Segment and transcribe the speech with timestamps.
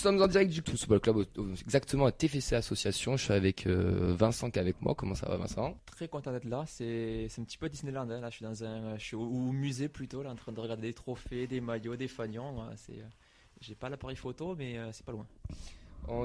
[0.00, 1.26] Nous sommes en direct du Football Club,
[1.60, 3.18] exactement à TFC Association.
[3.18, 4.94] Je suis avec euh, Vincent qui est avec moi.
[4.94, 5.76] Comment ça va, Vincent?
[5.84, 6.64] Très content d'être là.
[6.66, 8.08] C'est un petit peu Disneyland.
[8.08, 8.20] Hein.
[8.22, 10.86] Là, je suis dans un, je suis au, musée plutôt, là, en train de regarder
[10.86, 12.66] des trophées, des maillots, des fanions.
[12.76, 13.04] C'est,
[13.60, 15.26] j'ai pas l'appareil photo, mais euh, c'est pas loin.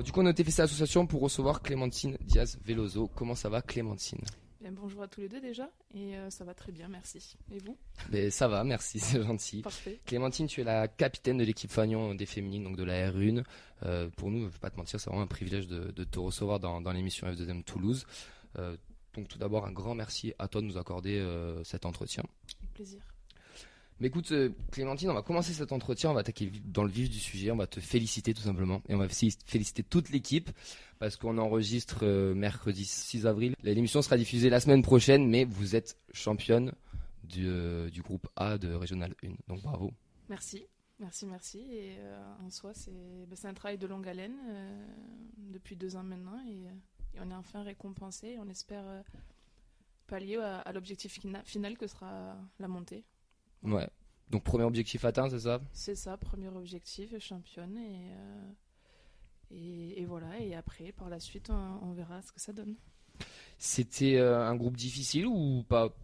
[0.03, 3.09] du coup, on est au TFC Association pour recevoir Clémentine Diaz Veloso.
[3.13, 4.21] Comment ça va, Clémentine?
[4.71, 7.37] Bonjour à tous les deux déjà, et euh, ça va très bien, merci.
[7.51, 7.77] Et vous?
[8.11, 9.61] Mais Ça va, merci, c'est gentil.
[9.61, 9.99] Parfait.
[10.05, 13.43] Clémentine, tu es la capitaine de l'équipe Fagnon des féminines, donc de la R1.
[13.83, 16.19] Euh, pour nous, je ne vais pas te mentir, c'est vraiment un privilège de, te
[16.19, 18.05] recevoir dans, l'émission F2M Toulouse.
[18.57, 18.75] Euh,
[19.13, 21.23] donc tout d'abord, un grand merci à toi de nous accorder
[21.63, 22.23] cet entretien.
[22.59, 23.01] Avec plaisir.
[23.99, 24.33] Mais écoute,
[24.71, 27.55] Clémentine, on va commencer cet entretien, on va attaquer dans le vif du sujet, on
[27.55, 30.49] va te féliciter tout simplement, et on va féliciter toute l'équipe
[30.99, 33.55] parce qu'on enregistre euh, mercredi 6 avril.
[33.63, 36.73] L'émission sera diffusée la semaine prochaine, mais vous êtes championne
[37.23, 39.29] du, euh, du groupe A de Régional 1.
[39.47, 39.93] Donc bravo.
[40.29, 40.65] Merci.
[40.99, 41.59] Merci, merci.
[41.59, 42.71] Et euh, en soi,
[43.27, 44.37] bah, c'est un travail de longue haleine
[45.37, 46.39] depuis deux ans maintenant.
[46.47, 46.67] Et,
[47.17, 48.37] on est enfin récompensé.
[48.39, 48.83] On espère
[50.07, 53.05] pallier à l'objectif final que sera la montée.
[53.65, 53.89] Ouais.
[54.29, 55.61] Donc premier objectif atteint, c'est ça?
[55.73, 57.77] C'est ça, premier objectif, championne.
[57.77, 58.11] Et
[59.51, 62.75] et, voilà, et après, par la suite, on, verra ce que ça donne.
[63.57, 65.95] C'était euh, un groupe difficile ou pas?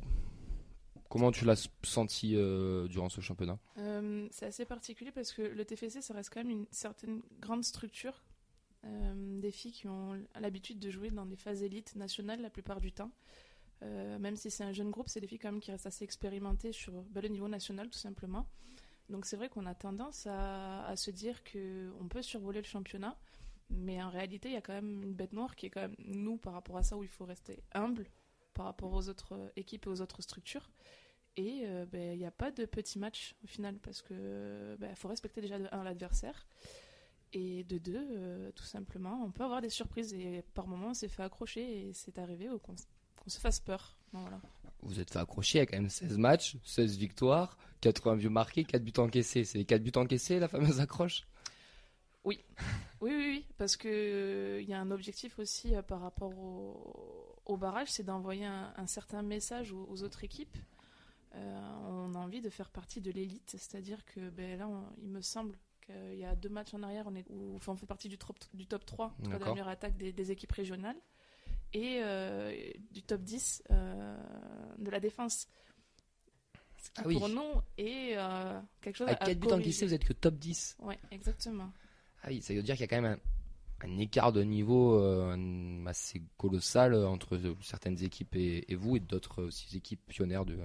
[1.09, 3.59] Comment tu l'as senti euh, durant ce championnat?
[3.78, 7.64] Euh, C'est assez particulier parce que le TFC, ça reste quand même une certaine grande
[7.64, 8.23] structure.
[8.84, 12.92] des filles qui ont l'habitude de jouer dans des phases élites nationales la plupart du
[12.94, 13.12] temps.
[13.82, 16.72] Même si c'est un jeune groupe, c'est des filles quand même qui restent assez expérimentées
[16.72, 18.46] sur bah, le niveau national tout simplement.
[19.12, 23.17] Donc c'est vrai qu'on a tendance à, se dire qu'on peut survoler le championnat,
[23.70, 25.95] mais en réalité, il y a quand même une bête noire qui est quand même
[26.00, 28.08] nous par rapport à ça où il faut rester humble
[28.54, 30.70] par rapport aux autres euh, équipes et aux autres structures.
[31.38, 34.94] Et euh, ben, il n'y a pas de petit match au final parce que ben,
[34.95, 36.48] faut respecter déjà de un l'adversaire
[37.34, 40.94] et de deux, euh, tout simplement, on peut avoir des surprises et par moments on
[40.94, 42.50] s'est fait accrocher et c'est arrivé
[43.21, 43.98] qu'on se fasse peur.
[44.11, 44.42] voilà.
[44.83, 48.83] Vous êtes fait accrocher, a quand même 16 matchs, 16 victoires, 80 buts marqués, 4
[48.83, 49.43] buts encaissés.
[49.43, 51.27] C'est 4 buts encaissés la fameuse accroche?
[52.23, 52.43] Oui.
[53.02, 56.37] oui, oui, oui, parce que il euh, y a un objectif aussi euh, par rapport
[56.37, 60.58] au, barrage, c'est d'envoyer un, certain message aux, autres équipes.
[61.36, 64.70] Euh, on a envie de faire partie de l'élite, c'est-à-dire que ben, là,
[65.02, 67.86] il me semble qu'il y a deux matchs en arrière, on, est, où, on fait
[67.86, 70.98] partie du, top, du top 3 de la meilleure attaque des, équipes régionales
[71.73, 75.48] et du top 10 de la défense.
[76.77, 78.17] Ce qui ah pour nous est
[78.82, 80.77] quelque chose à 4 buts encaissés, vous êtes que top 10.
[80.81, 81.71] Oui, exactement.
[82.23, 83.17] Ah oui, ça veut dire qu'il y a quand même
[83.83, 89.76] un, écart de niveau euh, assez colossal entre certaines équipes et, vous et d'autres aussi
[89.76, 90.58] équipes pionnières de,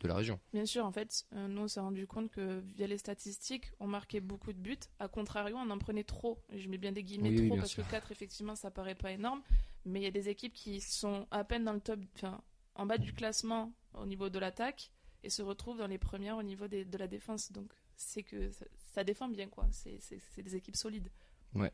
[0.00, 0.40] de, la région.
[0.52, 3.86] Bien sûr, en fait, euh, nous on s'est rendu compte que via les statistiques, on
[3.86, 4.78] marquait beaucoup de buts.
[4.98, 6.38] A contrario, on en prenait trop.
[6.54, 9.42] je mets bien des guillemets trop parce que 4, effectivement, ça paraît pas énorme.
[9.84, 12.40] Mais il y a des équipes qui sont à peine dans le top, enfin,
[12.74, 14.90] en bas du classement au niveau de l'attaque
[15.22, 17.52] et se retrouvent dans les premières au niveau de la défense.
[17.52, 18.50] Donc c'est que
[18.92, 19.66] ça, défend bien, quoi.
[19.70, 19.98] C'est
[20.42, 21.08] des équipes solides.
[21.54, 21.72] Ouais.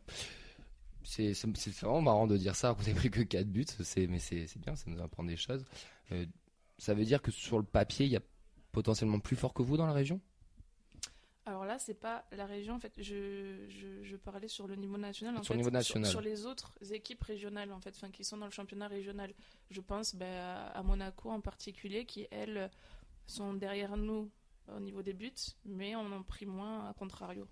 [1.03, 1.33] C'est
[1.81, 3.67] vraiment marrant de dire ça, vous n'avez pris que 4 buts,
[4.09, 5.65] mais c'est bien, ça nous apprend des choses.
[6.13, 6.27] Euh,
[6.79, 8.23] ça veut dire que sur le papier, il y a
[8.73, 10.21] potentiellement plus fort que vous dans la région?
[11.47, 12.75] Alors là, c'est pas la région.
[12.75, 13.67] En fait, je,
[14.03, 15.37] je, parlais sur le niveau national.
[15.37, 16.09] En sur niveau national.
[16.09, 19.33] Sur, les autres équipes régionales, en fait, enfin, qui sont dans le championnat régional.
[19.71, 22.71] Je pense ben, à Monaco en particulier, qui elles
[23.27, 24.31] sont derrière nous
[24.77, 25.33] au niveau des buts,
[25.65, 27.47] mais on en pris moins à contrario.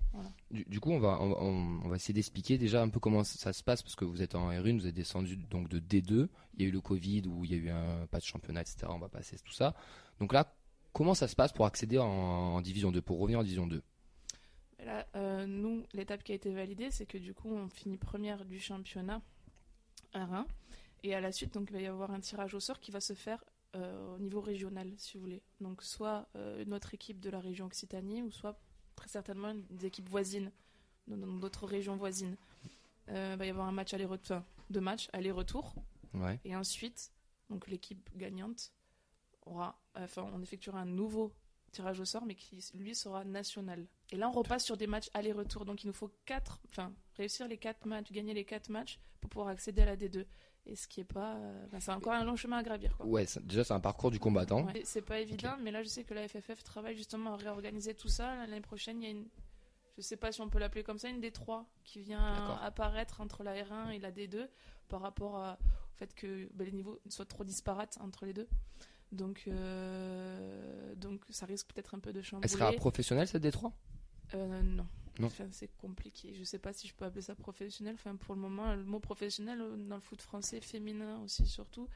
[0.50, 3.82] Du, coup, on va, on, va essayer d'expliquer déjà un peu comment ça, se passe,
[3.82, 6.68] parce que vous êtes en R1, vous êtes descendu donc de D2, il y a
[6.68, 8.86] eu le Covid, où il y a eu un pas de championnat, etc.
[8.88, 9.74] On va passer tout ça.
[10.20, 10.54] Donc là,
[10.98, 13.80] comment ça se passe pour accéder en, Division 2, pour revenir en Division 2
[14.84, 18.44] Là, euh, nous, l'étape qui a été validée, c'est que du coup, on finit première
[18.44, 19.22] du championnat
[20.12, 20.44] R1.
[21.04, 23.00] Et à la suite, donc, il va y avoir un tirage au sort qui va
[23.00, 23.44] se faire
[23.76, 25.40] euh, au niveau régional, si vous voulez.
[25.60, 28.58] Donc soit euh, notre équipe de la région Occitanie, ou soit
[28.96, 30.50] très certainement des équipes voisines,
[31.06, 32.36] dans d'autres régions voisines.
[33.08, 35.76] Euh, il va y avoir un match aller-retour, deux matchs aller-retour.
[36.44, 37.12] Et ensuite,
[37.50, 38.72] donc l'équipe gagnante
[39.50, 41.32] aura, enfin, on effectuera un nouveau
[41.72, 43.86] tirage au sort, mais qui lui sera national.
[44.10, 45.64] Et là, on repasse sur des matchs aller-retour.
[45.64, 49.30] Donc, il nous faut quatre, enfin, réussir les quatre matchs, gagner les quatre matchs pour
[49.30, 50.24] pouvoir accéder à la D2
[50.68, 53.06] et ce qui est pas euh, c'est encore un long chemin à gravir quoi.
[53.06, 54.66] ouais déjà c'est un parcours du combattant.
[54.84, 58.08] C'est pas évident mais là je sais que la FFF travaille justement à réorganiser tout
[58.08, 58.36] ça.
[58.46, 59.26] L'année prochaine il y a une
[59.96, 63.42] je sais pas si on peut l'appeler comme ça une D3 qui vient apparaître entre
[63.42, 64.48] la R1 et la D2
[64.88, 68.48] par rapport au fait que ben, les niveaux soient trop disparates entre les deux
[69.12, 73.72] donc euh, donc ça risque peut-être un peu de changer elle sera professionnelle cette D3
[74.34, 74.86] euh, non.
[75.20, 76.32] Enfin, c'est compliqué.
[76.34, 77.94] Je sais pas si je peux appeler ça professionnel.
[77.94, 81.88] Enfin, pour le moment, le mot professionnel euh, dans le foot français, féminin aussi surtout,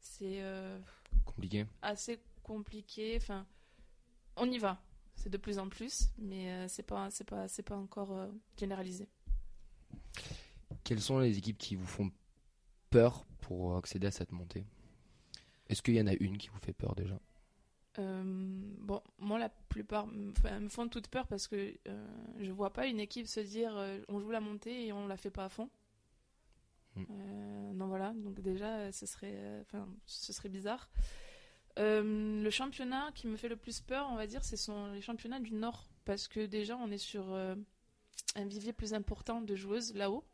[0.00, 0.78] c'est euh,
[1.24, 1.66] Compliqué.
[1.82, 3.16] assez compliqué.
[3.20, 3.46] Enfin,
[4.36, 4.80] on y va.
[5.14, 8.26] C'est de plus en plus, mais euh, c'est pas, c'est pas, c'est pas encore euh,
[8.58, 9.08] généralisé.
[10.84, 12.10] Quelles sont les équipes qui vous font
[12.90, 14.64] peur pour accéder à cette montée?
[15.68, 17.18] Est-ce qu'il y en a une qui vous fait peur déjà?
[17.98, 18.22] Euh,
[18.80, 22.06] bon, moi, la plupart me font toute peur parce que euh,
[22.38, 25.16] je vois pas une équipe se dire euh, on joue la montée et on la
[25.16, 25.70] fait pas à fond.
[26.94, 27.04] Mm.
[27.10, 29.64] Euh, non, voilà, donc déjà, ce serait,
[30.06, 30.90] ce serait bizarre.
[31.78, 35.40] Le championnat qui me fait le plus peur, on va dire, ce sont les championnats
[35.40, 40.24] du Nord parce que déjà, on est sur un vivier plus important de joueuses là-haut,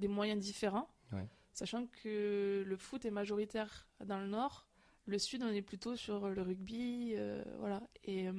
[0.00, 0.88] des moyens différents.
[1.12, 1.28] Ouais.
[1.52, 4.66] Sachant que le foot est majoritaire dans le Nord,
[5.06, 7.82] le Sud, on est plutôt sur le rugby, euh, voilà.
[8.04, 8.32] Et euh,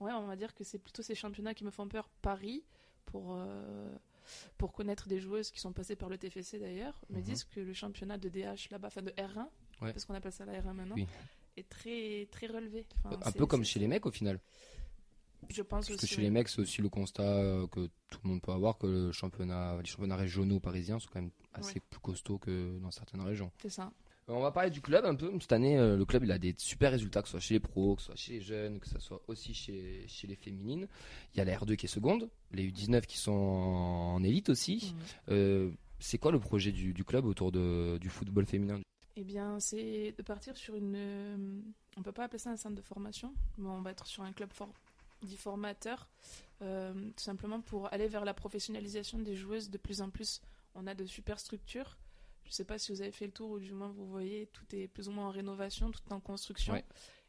[0.00, 2.08] ouais, on va dire que c'est plutôt ces championnats qui me font peur.
[2.22, 2.64] Paris,
[3.04, 3.94] pour, euh,
[4.58, 7.22] pour connaître des joueuses qui sont passées par le TFC d'ailleurs, me Mhm.
[7.22, 9.48] disent que le championnat de DH là-bas, enfin de R1,
[9.82, 9.92] Ouais.
[9.92, 11.06] parce qu'on appelle ça la R1 maintenant, Oui.
[11.56, 12.86] est très, très relevé.
[13.04, 14.40] Enfin, Un peu comme chez les mecs au final.
[15.48, 18.30] Je pense Parce que chez les mecs, c'est aussi le constat euh, que tout le
[18.30, 22.00] monde peut avoir que le championnat, les championnats régionaux parisiens sont quand même assez plus
[22.00, 23.50] costauds que dans certaines régions.
[23.62, 23.92] C'est ça.
[24.28, 25.30] Euh, On va parler du club un peu.
[25.40, 27.60] Cette année, euh, le club il a des super résultats, que ce soit chez les
[27.60, 30.88] pros, que ce soit chez les jeunes, que ce soit aussi chez, chez les féminines.
[31.34, 34.92] Il y a la R2 qui est seconde, les U19 qui sont en, élite aussi.
[34.94, 35.34] Mhm.
[35.34, 38.80] Euh, c'est quoi le projet du, du club autour de, du football féminin?
[39.18, 41.62] Eh bien, c'est de partir sur une.
[41.96, 44.32] on peut pas appeler ça un centre de formation, mais on va être sur un
[44.32, 44.68] club for-
[45.22, 46.08] dit formateur,
[46.62, 50.40] euh, tout simplement pour aller vers la professionnalisation des joueuses de plus en plus.
[50.74, 51.96] On a de super structures.
[52.44, 54.64] Je sais pas si vous avez fait le tour ou du moins vous voyez, tout
[54.74, 56.74] est plus ou moins en rénovation, tout est en construction.
[56.74, 56.84] Ouais.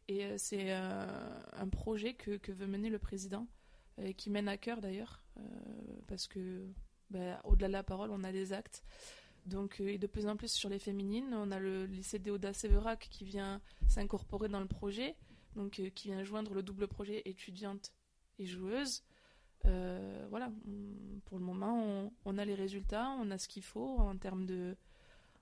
[0.06, 3.46] Et euh, c'est euh, un projet que, que veut mener le président,
[3.98, 5.42] euh, qui mène à cœur d'ailleurs, euh,
[6.06, 6.66] parce que
[7.10, 8.84] bah, au-delà de la parole, on a des actes.
[9.44, 13.08] Donc, et de plus en plus sur les féminines, on a le lycée Déodat Séverac
[13.10, 15.16] qui vient s'incorporer dans le projet,
[15.58, 17.92] donc euh, qui vient joindre le double projet étudiante
[18.38, 19.02] et joueuse.
[19.66, 23.62] Euh, voilà, on- pour le moment, on, on a les résultats, on a ce qu'il
[23.64, 24.76] faut en termes de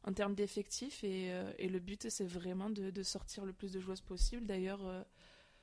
[0.05, 3.73] en termes d'effectifs et, euh, et le but c'est vraiment de, de sortir le plus
[3.73, 4.47] de joueuses possible.
[4.47, 4.81] D'ailleurs,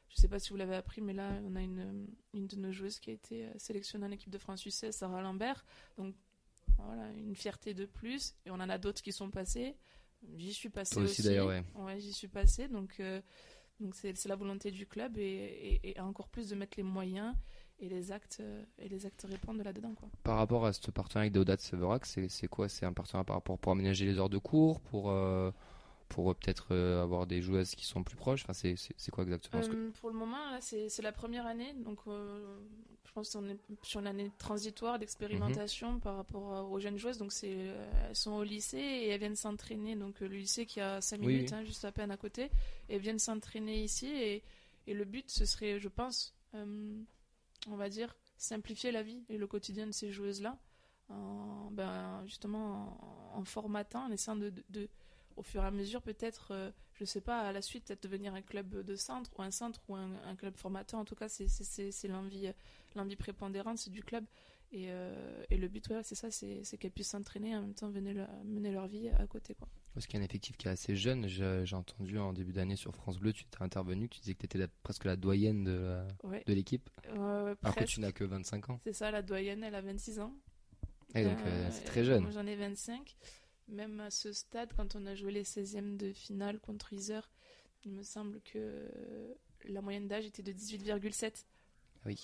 [0.10, 2.58] je ne sais pas si vous l'avez appris, mais là on a une, une de
[2.58, 5.66] nos joueuses qui a été sélectionnée en équipe de France U16, Sarah Lambert.
[5.98, 6.14] Donc
[6.78, 8.36] voilà, une fierté de plus.
[8.46, 9.76] Et on en a d'autres qui sont passés.
[10.38, 11.64] J'y suis passée Toi aussi, d'ailleurs, ouais.
[11.76, 12.68] Ouais, j'y suis passée.
[12.68, 13.22] Donc euh,
[13.84, 17.36] donc c'est la volonté du club et, encore plus de mettre les moyens
[17.80, 18.42] et les actes
[18.80, 19.26] et les actes
[19.64, 19.94] là-dedans.
[20.24, 22.70] Par rapport à ce partenariat avec Deodat Severac, c'est quoi?
[22.70, 25.52] C'est un partenariat par rapport pour aménager les heures de cours, pour, euh,
[26.10, 29.60] pour euh, peut-être euh, avoir des joueuses qui sont plus proches enfin, C'est quoi exactement
[29.62, 32.60] Parce que- Euh, pour le moment, là, c'est c'est la première année, donc euh,
[33.06, 37.18] je pense qu'on est sur une année transitoire d'expérimentation par rapport à- aux jeunes joueuses.
[37.18, 39.96] Donc c'est, euh, elles sont au lycée et elles viennent s'entraîner.
[39.96, 41.58] Donc euh, le lycée qui a 5 Oui, minutes, oui.
[41.58, 42.46] hein, juste à peine à côté,
[42.90, 44.08] et elles viennent s'entraîner ici.
[44.08, 44.44] Et,
[44.88, 47.00] et le but, ce serait, je pense, euh,
[47.70, 50.58] on va dire, simplifier la vie et le quotidien de ces joueuses-là,
[51.10, 54.90] en, ben, justement en, en formatant, en essayant de, de- de-
[55.38, 58.34] au fur et à mesure, peut-être, euh, je sais pas, à la suite, peut-être devenir
[58.34, 61.00] un club de centre ou un centre ou un, un club formateur.
[61.00, 62.54] En tout cas, c'est- c'est c'est- c'est l'envie euh,
[62.96, 64.26] l'envie prépondérante c'est du club.
[64.76, 67.76] Et, euh, et le but, ouais, c'est ça, c'est qu'elles puissent s'entraîner et en même
[67.76, 69.54] temps mener leur, mener leur vie à côté.
[69.54, 69.68] Quoi.
[69.94, 71.28] Parce qu'il y a un effectif qui est assez jeune.
[71.28, 74.58] J'ai entendu en début d'année sur France Bleu, tu t'es intervenu, tu disais que tu
[74.58, 76.44] étais presque la doyenne de, Ouais.
[76.48, 78.80] l'équipe, Euh, alors que tu n'as que 25 ans.
[78.84, 80.34] C'est ça, la doyenne, elle a 26 ans.
[81.14, 82.24] Et donc, euh, c'est très jeune.
[82.24, 83.16] Moi, j'en ai 25.
[83.68, 87.30] Même à ce stade, quand on a joué les 16e de finale contre Isère,
[87.86, 88.90] il me semble que
[89.66, 91.46] la moyenne d'âge était de 18,7.
[92.06, 92.20] Oui,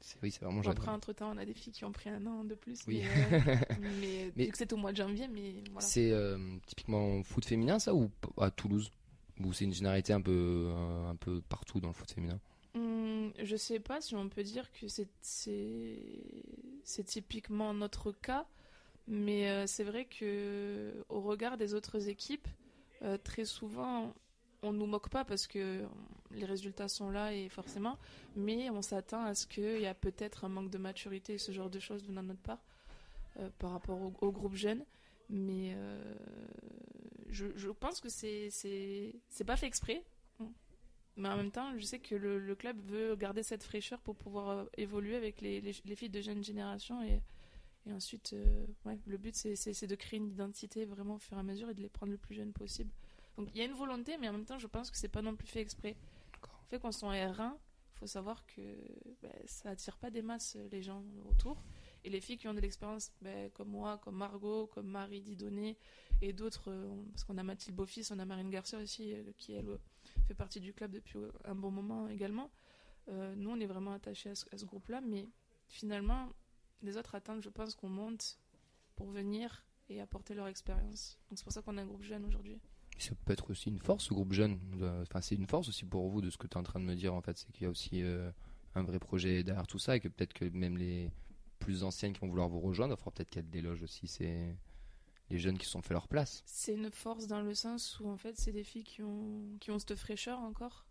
[0.00, 0.72] c'est oui, c'est vraiment jeune.
[0.72, 2.80] après, entre-temps, on a des filles qui ont pris un an de plus.
[2.86, 3.02] Oui.
[3.02, 5.86] Mais, euh, mais, Mais- vu que c'est au mois de janvier, mais voilà.
[5.86, 8.90] C'est euh, typiquement foot féminin, ça, ou à Toulouse?
[9.40, 12.38] Ou c'est une généralité un peu, euh, un peu partout dans le foot féminin?
[12.74, 15.08] Hum, je sais pas si on peut dire que c'est
[17.04, 18.46] typiquement notre cas,
[19.10, 22.46] mais euh, c'est vrai que au regard des autres équipes,
[23.02, 24.14] euh, très souvent
[24.62, 25.82] on nous moque pas parce que
[26.30, 27.98] les résultats sont là et forcément,
[28.36, 31.50] mais on s'attend à ce qu'il y a peut-être un manque de maturité et ce
[31.50, 32.62] genre de choses de notre part
[33.40, 34.84] euh, par rapport au, groupe jeune.
[35.28, 35.76] Mais
[37.30, 40.04] je, pense que c'est c'est pas fait exprès.
[41.16, 44.66] Mais en même temps, je sais que le, club veut garder cette fraîcheur pour pouvoir
[44.76, 47.02] évoluer avec les filles de jeune génération.
[47.02, 47.22] Et,
[47.86, 51.40] et ensuite, euh, ouais, le but, c'est- de créer une identité vraiment au fur et
[51.40, 52.90] à mesure et de les prendre le plus jeune possible.
[53.36, 55.22] Donc il y a une volonté, mais en même temps, je pense que c'est pas
[55.22, 55.96] non plus fait exprès.
[56.42, 57.56] Le fait qu'on soit en R1,
[57.94, 58.60] faut savoir que
[59.22, 61.62] ben, ça attire pas des masses les gens autour.
[62.02, 65.76] Et les filles qui ont de l'expérience, ben, comme moi, comme Margot, comme Marie Didonné
[66.22, 69.52] et d'autres, euh, parce qu'on a Mathilde Beaufils, on a Marine Garcia aussi, euh, qui
[69.52, 69.78] elle
[70.26, 72.50] fait partie du club depuis un bon moment également.
[73.08, 75.28] Euh, nous, on est vraiment attachés à ce, groupe-là, mais
[75.68, 76.28] finalement,
[76.82, 78.38] les autres attendent, je pense, qu'on monte
[78.96, 81.18] pour venir et apporter leur expérience.
[81.28, 82.60] Donc c'est pour ça qu'on a un groupe jeune aujourd'hui.
[82.98, 84.58] Ça peut être aussi une force, ce groupe jeune.
[85.02, 86.84] Enfin, c'est une force aussi pour vous de ce que tu es en train de
[86.84, 87.38] me dire, en fait.
[87.38, 88.02] C'est qu'il y a aussi
[88.74, 91.10] un vrai projet derrière tout ça et que peut-être que même les
[91.60, 92.94] plus anciennes qui vont vouloir vous rejoindre.
[92.94, 94.06] Il faudra peut-être qu'il y ait des loges aussi.
[94.06, 94.56] C'est
[95.30, 96.42] les jeunes qui se sont fait leur place.
[96.46, 99.70] C'est une force dans le sens où en fait c'est des filles qui ont, qui
[99.70, 100.84] ont cette fraîcheur encore,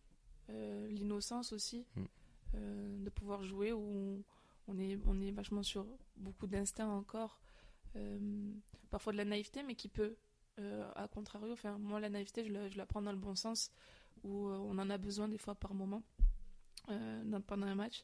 [0.49, 2.03] euh, l'innocence aussi, mm.
[2.55, 4.23] euh, de pouvoir jouer où
[4.69, 5.85] on est, on est vachement sur
[6.15, 7.39] beaucoup d'instinct encore,
[7.95, 8.51] euh,
[8.89, 10.15] parfois de la naïveté mais qui peut,
[10.95, 13.71] à contrario, enfin moi la naïveté je la, je la, prends dans le bon sens
[14.23, 16.03] où on en a besoin des fois par moment
[17.47, 18.03] pendant un match.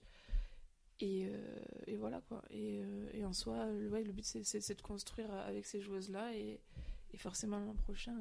[1.01, 2.41] Et, euh, et, voilà quoi.
[2.49, 6.61] Et, euh, en soi, le, but c'est de construire avec ces joueuses-là et,
[7.17, 8.13] forcément l'an prochain,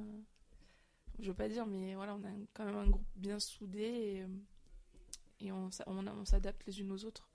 [1.18, 4.24] je veux pas dire, mais voilà, on a quand même un groupe bien soudé
[5.40, 7.28] et, on, on s'adapte les unes aux autres.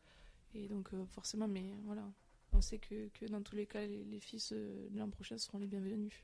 [0.56, 2.04] Et donc euh, forcément, mais voilà,
[2.54, 5.60] on sait que, que dans tous les cas, les, les filles de l'an prochain seront
[5.60, 6.24] les bienvenues.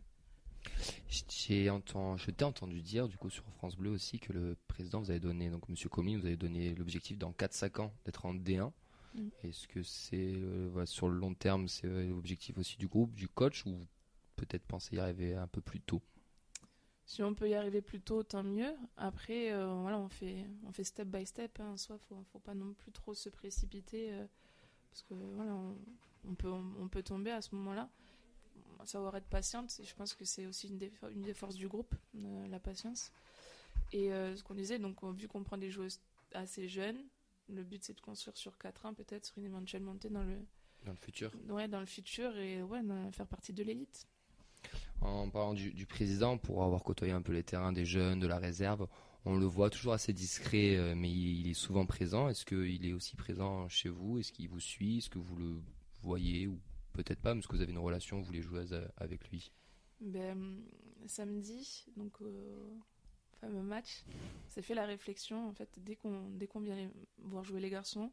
[1.29, 4.99] J'ai entendu, je t'ai entendu dire du coup sur France Bleu aussi que le président
[4.99, 8.33] vous avait donné, donc Monsieur Comey vous avez donné l'objectif dans 4-5 ans d'être en
[8.33, 8.71] D1.
[9.15, 9.27] Mm.
[9.43, 13.27] Est-ce que c'est euh, sur le long terme, c'est euh, l'objectif aussi du groupe, du
[13.27, 13.77] coach, ou
[14.35, 16.01] peut-être penser y arriver un peu plus tôt?
[17.05, 18.73] Si on peut y arriver plus tôt, tant mieux.
[18.97, 21.59] Après, euh, voilà, on fait, on fait step by step.
[21.59, 21.77] Hein.
[21.77, 24.11] Soit, faut, faut pas non plus trop se précipiter,
[24.89, 25.55] parce que voilà,
[26.27, 27.89] on, peut, on, peut tomber à ce moment-là.
[28.85, 31.95] Savoir être patiente, je pense que c'est aussi une des, une des forces du groupe,
[32.49, 33.11] la patience.
[33.91, 35.99] Et ce qu'on disait, donc vu qu'on prend des joueuses
[36.33, 37.03] assez jeunes,
[37.49, 40.37] le but c'est de construire sur 4 ans peut-être sur une éventuelle montée dans le
[40.83, 42.81] dans le futur ouais dans le futur et ouais
[43.11, 44.07] faire partie de l'élite
[45.01, 48.37] en parlant du, président pour avoir côtoyé un peu les terrains des jeunes de la
[48.37, 48.87] réserve
[49.25, 52.93] on le voit toujours assez discret euh, mais il, est souvent présent est-ce qu'il est
[52.93, 54.19] aussi présent chez vous?
[54.19, 54.99] Est-ce qu'il vous suit?
[54.99, 55.61] Est-ce que vous le
[56.01, 56.59] voyez ou
[56.93, 57.33] peut-être pas?
[57.33, 58.65] Parce que vous avez une relation vous les jouez
[58.97, 59.51] avec lui?
[59.99, 60.61] Ben,
[61.07, 62.77] samedi donc euh,
[63.41, 64.03] fameux match,
[64.47, 65.47] c'est fait la réflexion.
[65.47, 68.11] En fait, dès qu'on vient voir jouer les garçons,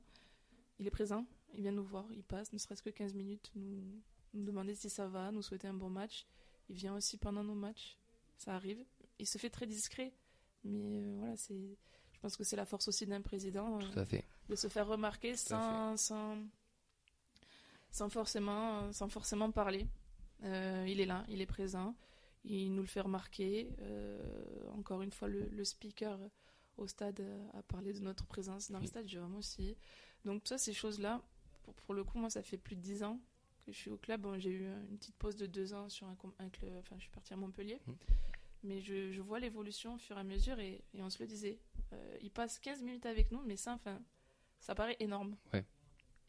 [0.79, 4.01] il est présent, il vient nous voir, il passe, ne serait-ce que 15 minutes, nous
[4.35, 6.27] demander si ça va, nous souhaiter un bon match.
[6.69, 7.99] Il vient aussi pendant nos matchs,
[8.39, 8.85] ça arrive.
[9.19, 10.13] Il se fait très discret,
[10.65, 11.77] mais euh, voilà, c'est.
[12.13, 14.05] Je pense que c'est la force aussi d'un président euh,
[14.49, 16.39] de se faire remarquer sans, sans,
[17.91, 19.89] sans forcément sans forcément parler.
[20.45, 21.97] Euh, il est là, il est présent
[22.45, 23.71] il nous le fait remarquer.
[23.81, 26.19] Euh, encore une fois, le, speaker
[26.77, 27.23] au stade
[27.55, 29.77] a parlé de notre présence dans le stade, moi aussi.
[30.25, 31.23] Donc ça, ces choses-là,
[31.87, 33.21] pour, le coup, moi, ça fait plus de dix ans
[33.63, 34.27] que je suis au club.
[34.39, 37.33] j'ai eu une petite pause de deux ans sur un, club, enfin, je suis partie
[37.33, 37.81] à Montpellier.
[37.87, 37.93] Mmh.
[38.65, 41.59] Mais je, vois l'évolution au fur et à mesure et, on se le disait.
[41.93, 44.01] Euh, il passe 15 minutes avec nous, mais ça, enfin,
[44.61, 45.37] ça paraît énorme.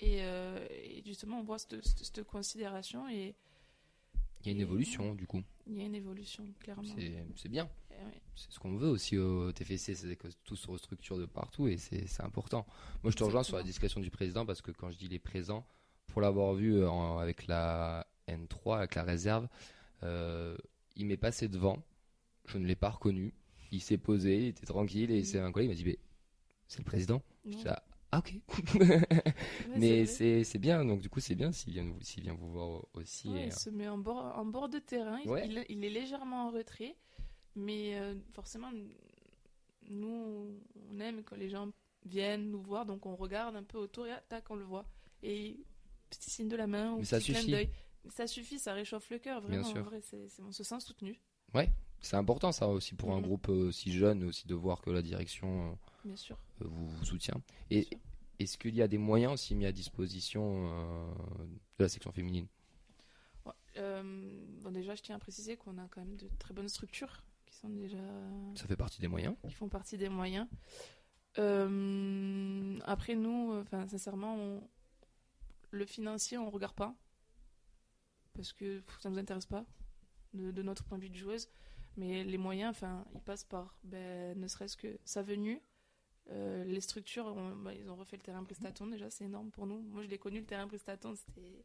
[0.02, 3.36] Euh, et, justement, on voit cette, cette considération et
[4.44, 5.42] il y a une évolution du coup.
[5.68, 6.84] Il y a une évolution, clairement.
[7.36, 7.70] C'est bien.
[7.92, 7.96] Eh
[8.36, 11.78] c'est ce qu'on veut aussi au TFC, c'est que tout se restructure de partout et
[11.78, 12.66] c'est important.
[13.04, 15.14] Moi je te rejoins sur la discrétion du président parce que quand je dis il
[15.14, 15.66] est présent,
[16.14, 19.48] pour l'avoir vu euh, avec la N3, avec la réserve,
[20.04, 20.56] euh,
[20.96, 21.80] il m'est passé devant,
[22.46, 23.34] je ne l'ai pas reconnu,
[23.72, 25.98] il s'est posé, il était tranquille et c'est un collègue, il m'a dit
[26.68, 27.24] c'est le président.
[28.12, 28.36] Ah ok.
[29.76, 33.30] mais c'est bien, donc du coup c'est bien s'il vient, vient vous voir aussi.
[33.30, 36.52] il euh, se met en bord, en bord de terrain, il, il, est légèrement en
[36.52, 36.96] retrait,
[37.56, 38.70] mais euh, forcément
[39.90, 40.60] nous
[40.92, 41.72] on aime quand les gens
[42.06, 44.86] viennent nous voir, donc on regarde un peu autour et tac on le voit.
[45.24, 45.58] Et
[46.20, 47.70] petit signe de la main ou petit ça clin d'œil.
[48.10, 49.68] Ça suffit, ça réchauffe le cœur, vraiment.
[49.68, 51.20] En vrai, c'est, on se sent soutenu.
[51.54, 51.70] Ouais,
[52.02, 53.24] c'est important ça aussi pour un mm-hmm.
[53.24, 56.38] groupe aussi jeune, aussi de voir que la direction Bien sûr.
[56.62, 57.42] Euh, vous, soutient.
[57.70, 57.88] Et
[58.40, 61.14] est-ce qu'il y a des moyens aussi mis à disposition euh,
[61.80, 62.48] de la section féminine?
[63.78, 64.04] Euh,
[64.62, 67.56] bon, déjà, je tiens à préciser qu'on a quand même de très bonnes structures qui
[67.56, 67.98] sont déjà.
[68.56, 69.36] Ça fait partie des moyens.
[69.48, 70.48] Qui font partie des moyens.
[71.36, 74.62] après, nous, enfin, sincèrement,
[75.74, 76.96] le financier, on regarde pas
[78.34, 79.66] parce que ça nous intéresse pas
[80.34, 81.50] de, de, notre point de vue de joueuse.
[81.98, 85.62] Mais les moyens, enfin, ils passent par, ben, ne serait-ce que sa venue,
[86.32, 89.82] euh, les structures, bah, ils ont refait le terrain Pristaton déjà, c'est énorme pour nous.
[89.82, 91.64] Moi, je l'ai connu le terrain Pristaton, c'était.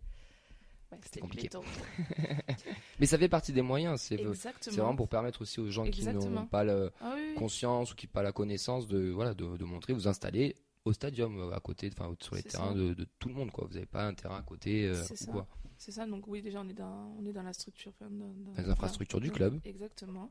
[1.05, 1.49] c'était compliqué.
[3.01, 6.47] Mais ça fait partie des moyens, c'est vraiment pour permettre aussi aux gens qui n'ont
[6.47, 10.09] pas la ah conscience ou qui n'ont pas la connaissance de, voilà, de, montrer, vous
[10.09, 10.57] installer
[10.89, 13.67] au stadium, euh, à côté, enfin sur les terrains de, de tout le monde, quoi.
[13.67, 15.33] Vous n'avez pas un terrain à côté euh, C'est ou ça.
[15.33, 15.47] quoi.
[15.77, 17.93] C'est ça, donc oui, déjà on est dans, on est dans la structure.
[18.01, 19.61] dans, dans- Les infrastructures du club.
[19.65, 20.31] Exactement.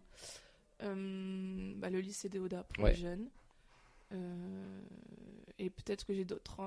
[0.84, 2.92] Euh, bah, le lycée Déoda pour Ouais.
[2.94, 3.28] les jeunes.
[4.14, 4.82] Euh,
[5.60, 6.58] et peut-être que j'ai d'autres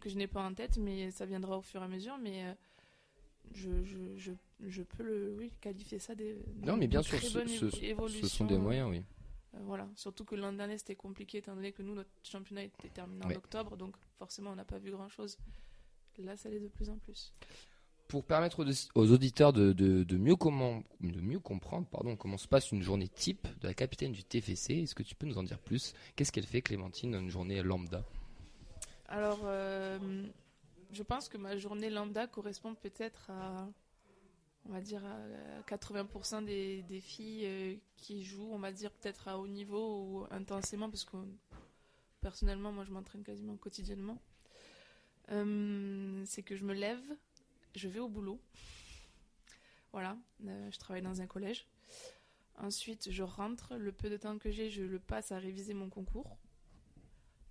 [0.00, 2.16] que je n'ai pas en tête, mais ça viendra au fur et à mesure.
[2.22, 2.56] Mais
[3.52, 4.32] je, je, je,
[4.66, 6.36] je peux le oui, qualifier ça des.
[6.62, 9.02] Non, mais bien sûr, ce, ce- sont des moyens, oui.
[9.54, 12.88] Euh, voilà, surtout que l'an dernier c'était compliqué étant donné que nous notre championnat était
[12.88, 13.36] terminé en Ouais.
[13.36, 15.38] octobre, donc forcément on n'a pas vu grand chose.
[16.18, 17.32] Là, ça l'est de plus en plus.
[18.06, 22.36] Pour permettre aux, aux auditeurs de, de, de mieux comment, de mieux comprendre pardon, comment
[22.36, 25.38] se passe une journée type de la capitaine du TFC, est-ce que tu peux nous
[25.38, 25.94] en dire plus?
[26.14, 28.04] Qu'est-ce qu'elle fait, Clémentine, une journée lambda?
[29.08, 30.26] Alors, euh,
[30.92, 33.68] je pense que ma journée lambda correspond peut-être à,
[34.68, 39.28] on va dire, à 80% des, des filles euh, qui jouent, on va dire peut-être
[39.28, 41.16] à haut niveau ou intensément, parce que
[42.20, 44.18] personnellement, moi, je m'entraîne quasiment quotidiennement.
[45.30, 47.02] Euh, c'est que je me lève,
[47.74, 48.40] je vais au boulot.
[49.92, 50.16] Voilà,
[50.46, 51.66] euh, je travaille dans un collège.
[52.58, 53.74] Ensuite, je rentre.
[53.76, 56.36] Le peu de temps que j'ai, je le passe à réviser mon concours.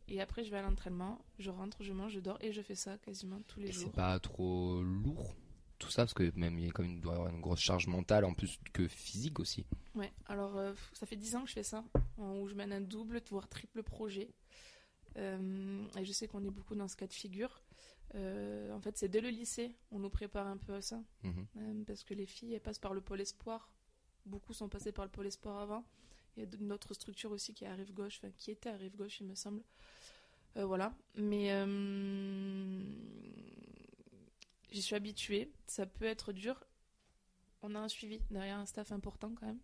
[0.08, 2.76] Et après, je vais à l'entraînement, je rentre, je mange, je dors et je fais
[2.76, 3.84] ça quasiment tous les Et jours.
[3.86, 5.34] c'est pas trop lourd
[5.80, 8.34] tout ça parce que même il y a quand même une grosse charge mentale en
[8.34, 9.66] plus que physique aussi.
[9.96, 11.84] Ouais, alors euh, ça fait 10 ans que je fais ça,
[12.18, 14.30] où je mène un double, voire triple projet.
[15.18, 17.62] Euh, et je sais qu'on est beaucoup dans ce cas de figure.
[18.16, 21.02] Euh, en fait, c'est dès le lycée, on nous prépare un peu à ça.
[21.24, 21.86] Mhm.
[21.86, 23.70] Parce que les filles, elles passent par le pôle espoir.
[24.26, 25.84] Beaucoup sont passées par le pôle espoir avant.
[26.36, 28.70] Il y a une autre structure aussi qui est à rive gauche, enfin qui était
[28.70, 29.62] à rive gauche, il me semble.
[30.56, 30.96] Voilà.
[31.16, 31.52] Mais
[34.74, 35.52] j'y suis habituée.
[35.68, 36.66] Ça peut être dur.
[37.62, 39.60] On a un suivi derrière un staff important quand même,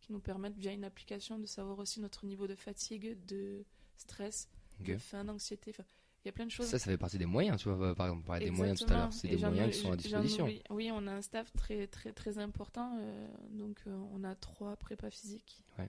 [0.00, 3.64] qui nous permettent via une application de savoir aussi notre niveau de fatigue, de
[3.96, 4.48] stress,
[4.80, 5.70] de faim, d'anxiété.
[5.70, 5.84] Enfin,
[6.24, 6.66] il y a plein de choses.
[6.66, 7.94] Ça, ça fait partie des moyens, tu vois.
[7.94, 9.12] Par exemple, on parlait des moyens tout à l'heure.
[9.12, 10.48] C'est des moyens qui sont à disposition.
[10.70, 12.98] Oui, on a un staff très très très important.
[12.98, 15.88] euh, donc euh, on a trois prépas physiques Ouais.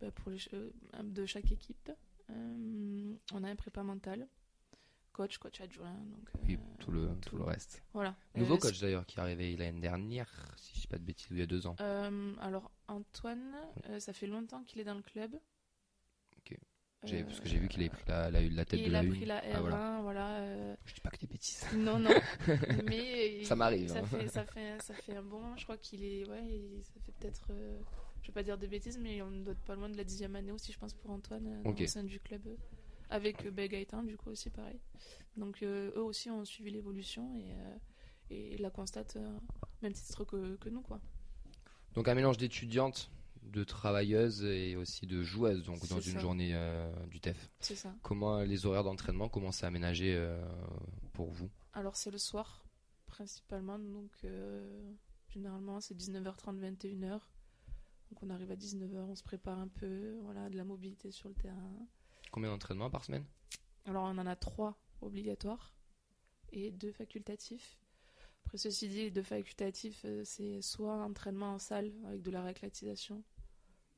[0.00, 0.70] Bah, pour les, euh,
[1.02, 1.90] de chaque équipe.
[2.28, 4.28] On a un prépa mental,
[5.12, 5.92] coach, coach adjoint.
[5.92, 7.82] Donc, Puis euh, tout le, tout le reste.
[7.92, 8.14] Voilà.
[8.34, 11.26] Nouveau Euh, coach d'ailleurs qui est arrivé l'année dernière, si je dis pas de bêtises,
[11.30, 11.76] il y a deux ans.
[11.80, 13.54] euh, alors Antoine,
[13.98, 15.34] ça fait longtemps qu'il est dans le club.
[16.38, 16.58] Ok.
[17.12, 18.98] Euh, parce que j'ai vu qu'il avait pris la, la, la tête il de la
[18.98, 19.10] a une.
[19.14, 20.00] pris la R1, Ah, voilà.
[20.02, 20.28] voilà.
[20.40, 21.64] euh, Je dis pas que des bêtises.
[21.74, 22.10] Non, non.
[22.88, 24.04] mais Ça m'arrive, Ça, hein.
[24.04, 25.56] fait, ça, fait, ça fait un bon moment.
[25.56, 26.28] Je crois qu'il est.
[26.28, 27.46] Ouais, il- ça fait peut-être.
[27.50, 27.78] euh,
[28.22, 30.36] je vais pas dire de bêtises, mais on doit être pas loin de la dixième
[30.36, 32.42] année aussi, je pense, pour Antoine, au sein du club.
[33.10, 34.78] Avec ben, Gaëtan, du coup, aussi pareil.
[35.36, 37.76] Donc, euh, eux aussi ont suivi l'évolution et, euh,
[38.30, 41.00] et la constatent euh, au même titre que, que nous, quoi.
[41.94, 43.10] Donc un mélange d'étudiantes,
[43.42, 46.54] de travailleuses et aussi de joueuses donc dans une journée
[47.10, 47.50] du TEF.
[47.58, 47.92] C'est ça.
[48.02, 50.16] Comment les horaires d'entraînement, comment c'est aménagé
[51.14, 51.50] pour vous?
[51.72, 52.64] Alors, c'est le soir,
[53.06, 53.76] principalement.
[53.76, 54.24] Donc,
[55.30, 57.10] généralement, c'est 19h30, 21h.
[57.10, 60.16] Donc, on arrive à 19h, on se prépare un peu.
[60.22, 61.72] Voilà, de la mobilité sur le terrain.
[62.30, 63.24] Combien d'entraînements par semaine?
[63.86, 65.74] Alors, on en a trois obligatoires
[66.52, 67.78] et deux facultatifs.
[68.44, 72.42] Après, ceci dit, les deux facultatifs, euh, c'est soit entraînement en salle avec de la
[72.42, 73.22] réclatisation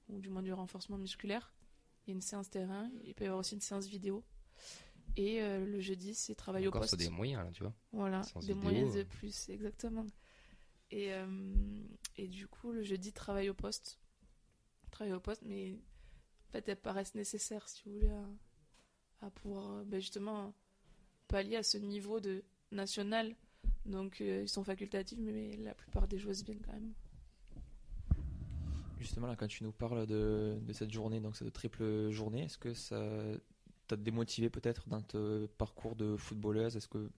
[0.08, 1.52] ou du moins du renforcement musculaire.
[2.06, 4.24] Il y a une séance terrain, il peut y avoir aussi une séance vidéo.
[5.16, 6.88] Et euh, le jeudi, c'est travail au poste.
[6.88, 7.74] sur des moyens là, tu vois.
[7.92, 9.04] Voilà, des vidéo, moyens de euh.
[9.04, 10.06] plus, exactement.
[10.90, 11.26] Et, euh,
[12.16, 13.98] et du coup, le jeudi, travail au poste.
[14.90, 15.78] Travail au poste, mais
[16.52, 20.52] fait, elles paraissent nécessaires, si vous voulez, à, à pouvoir euh, ben, justement
[21.28, 23.34] pallier à ce niveau de national.
[23.86, 26.92] Donc, euh, ils sont facultatifs, mais, la plupart des joueuses viennent quand même.
[28.98, 32.72] Justement, là, quand tu nous parles de, cette journée, donc cette triple journée, est-ce que
[32.72, 33.02] ça
[33.88, 36.76] t'a démotivé peut-être dans ton parcours de footballeuse?
[36.76, 37.10] Est-ce que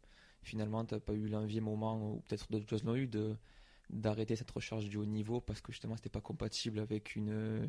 [0.42, 3.10] finalement, t'as pas eu l'envie, moment, ou peut-être d'autres choses l'ont eu,
[3.90, 7.68] d'arrêter cette recherche du haut niveau parce que justement, c'était pas compatible avec une,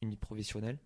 [0.00, 0.78] une vie professionnelle?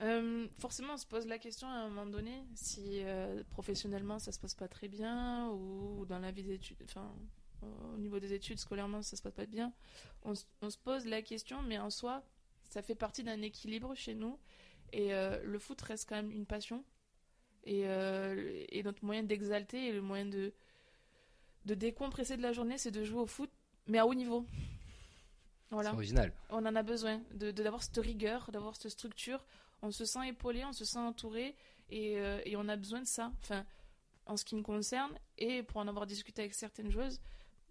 [0.00, 4.30] Euh, forcément, on se pose la question à un moment donné si euh, professionnellement ça
[4.30, 7.12] se passe pas très bien ou dans la vie d'études, enfin
[7.62, 9.72] au niveau des études scolairement ça se passe pas bien.
[10.22, 12.22] On, se pose la question, mais en soi,
[12.68, 14.38] ça fait partie d'un équilibre chez nous
[14.92, 16.84] et euh, le foot reste quand même une passion
[17.64, 17.80] et,
[18.70, 20.52] et notre moyen d'exalter et le moyen de
[21.64, 23.50] de décompresser de la journée, c'est de jouer au foot,
[23.88, 24.46] mais à haut niveau.
[25.70, 26.32] Voilà C'est original.
[26.48, 29.44] on en a besoin de de- d'avoir cette rigueur, d'avoir cette structure.
[29.82, 31.54] On se sent épaulé, on se sent entouré
[31.90, 33.32] et, euh, et on a besoin de ça.
[33.40, 33.64] Enfin,
[34.26, 37.20] en ce qui me concerne et pour en avoir discuté avec certaines joueuses,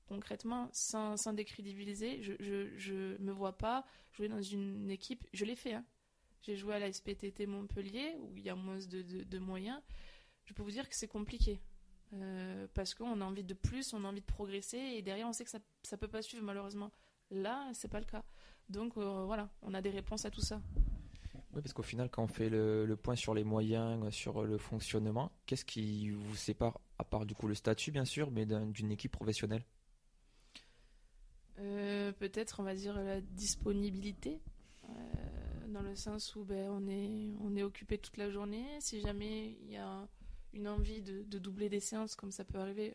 [0.08, 5.26] concrètement, sans, décrédibiliser, je, je, je me vois pas jouer dans une équipe.
[5.34, 5.86] Je l'ai fait, hein.
[6.42, 9.80] j'ai joué à la SPTT Montpellier, où il y a moins de, de, moyens,
[10.46, 11.60] je peux vous dire que c'est compliqué.
[12.14, 15.34] Euh, parce qu'on a envie de plus, on a envie de progresser, et derrière, on
[15.34, 16.92] sait que ça ne peut pas suivre, malheureusement.
[17.30, 18.24] Là, c'est pas le cas.
[18.70, 20.62] Donc euh, voilà, on a des réponses à tout ça.
[21.54, 25.32] Oui, parce qu'au final, quand on fait le, point sur les moyens, sur le fonctionnement,
[25.46, 29.12] qu'est-ce qui vous sépare, à part du coup le statut bien sûr, mais d'une équipe
[29.12, 29.64] professionnelle?
[31.60, 34.42] Euh, Peut-être, on va dire, la disponibilité.
[34.84, 34.94] Euh,
[35.68, 38.66] dans le sens où ben, on, est, occupé toute la journée.
[38.80, 40.08] Si jamais il y a
[40.54, 42.94] une envie de, doubler des séances, comme ça peut arriver.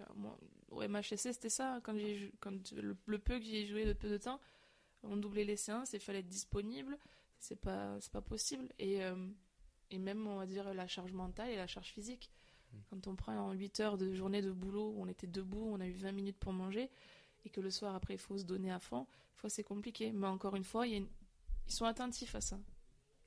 [0.70, 1.80] Au MHSC, c'était ça.
[1.82, 4.40] Quand, le, le, peu que j'y ai joué de peu de temps,
[5.02, 6.98] on doublait les séances, il fallait être disponible
[7.42, 8.68] c'est pas c'est pas possible.
[8.78, 9.28] Et euh,
[9.90, 12.30] et même on va dire la charge mentale et la charge physique.
[12.72, 12.76] Mm.
[12.88, 15.86] quand on prend 8 heures de journée de boulot où on était debout on a
[15.86, 16.88] eu 20 minutes pour manger
[17.44, 20.12] et que le soir après il faut se donner à fond fois c'est compliqué.
[20.12, 21.06] Mais encore une fois ils
[21.66, 22.58] sont attentifs à ça.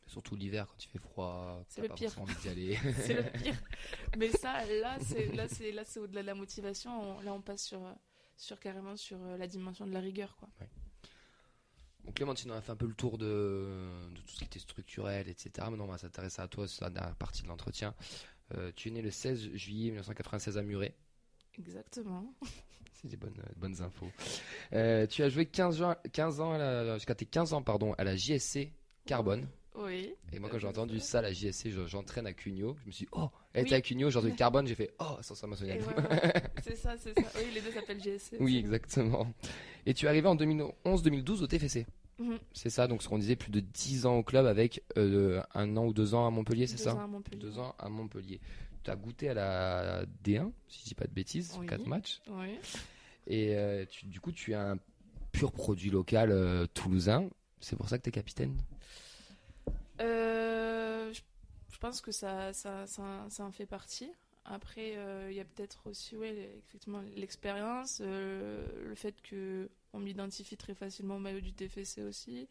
[0.08, 2.12] Surtout l'hiver quand il fait froid c'est le pire.
[2.96, 3.62] c'est le pire.
[4.18, 7.20] Mais ça là c'est là c'est là c'est au-delà de la motivation.
[7.22, 7.82] Là on passe sur
[8.38, 10.50] sur carrément sur euh, la dimension de la rigueur quoi
[12.06, 13.66] donc Clémentine, on a fait un peu le tour de,
[14.16, 15.52] tout ce qui était structurel, etc.
[15.70, 17.94] Maintenant, on va s'intéresser à toi, sur la dernière partie de l'entretien.
[18.56, 20.96] Euh, tu es né le 16 juillet 1996 à Muret.
[21.58, 22.34] Exactement.
[22.94, 24.10] C'est des bonnes, bonnes infos.
[24.74, 28.16] Euh, tu as joué 15 ans, 15 ans jusqu'à tes 15 ans pardon, à la
[28.16, 28.72] JSC
[29.06, 29.48] Carbone.
[29.78, 30.16] Oui.
[30.32, 32.78] Et moi, quand j'ai entendu ça, la JSC, j'entraîne à Cugno.
[32.82, 35.18] Je me suis dit, oh, elle était à Cugno, j'ai entendu Carbone, j'ai fait, oh,
[35.22, 35.80] ça, ça m'a sonné.
[36.64, 37.30] c'est ça, c'est ça.
[37.36, 38.36] Oui, les deux s'appellent JSC.
[38.40, 39.34] Oui, exactement.
[39.86, 41.86] Et tu es arrivé en 2011-2012 au TFC.
[42.18, 42.40] Mhm.
[42.54, 45.76] C'est ça, donc ce qu'on disait, plus de 10 ans au club avec euh, un
[45.78, 47.42] an ou deux ans à Montpellier, c'est ça ans à Montpellier.
[47.42, 48.40] Deux ans à Montpellier.
[48.84, 52.22] Tu as goûté à la D1, si je dis pas de bêtises, sur 4 matchs.
[52.30, 52.58] Oui.
[53.28, 54.78] Et euh, du coup, tu es un
[55.32, 57.30] pur produit local euh, toulousain.
[57.60, 58.56] C'est pour ça que tu es capitaine
[61.76, 64.10] Je pense que ça, ça, ça, ça en fait partie.
[64.46, 64.96] Après,
[65.30, 71.16] il y a peut-être aussi ouais, effectivement l'expérience, le fait que on m'identifie très facilement
[71.16, 72.48] au maillot du TFC aussi.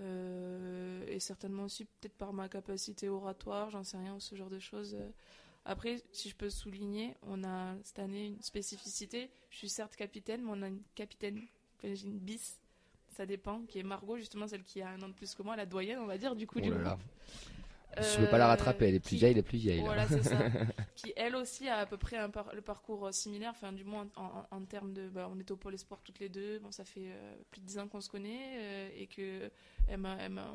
[0.00, 4.50] Euh, et certainement aussi peut-être par ma capacité oratoire, j'en sais rien, ou ce genre
[4.50, 4.96] de choses.
[5.64, 9.30] Après, si je peux souligner, on a cette année une spécificité.
[9.50, 11.42] Je suis certes capitaine, mais on a une capitaine,
[11.82, 12.58] j'ai une bis,
[13.08, 15.56] ça dépend, qui est Margot, justement celle qui a un an de plus que moi,
[15.56, 16.58] la doyenne, on va dire, du coup.
[16.62, 16.98] Oh là
[17.96, 19.80] je ne veux pas la rattraper, elle est plus vieille, elle est plus vieille.
[19.80, 20.36] Voilà, c'est ça.
[20.94, 24.08] qui elle aussi a à peu près un le parcours euh, similaire, enfin du moins
[24.16, 26.58] en, termes de, bah, on est au pôle espoir toutes les deux.
[26.58, 29.50] Bon, ça fait euh, plus de 10 ans qu'on se connaît euh, et que
[29.88, 30.00] elle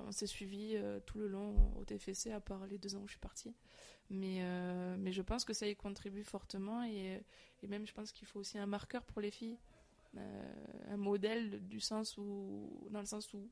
[0.07, 0.75] on s'est suivi
[1.05, 3.53] tout le long au TFC à part les deux ans où je suis partie.
[4.09, 4.41] Mais
[4.97, 7.21] mais je pense que ça y contribue fortement et,
[7.61, 9.57] et même je pense qu'il faut aussi un marqueur pour les filles,
[10.17, 13.49] un modèle du sens où dans le sens où